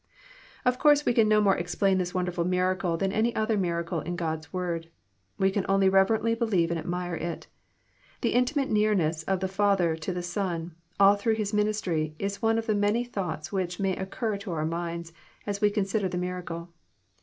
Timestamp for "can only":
5.51-5.89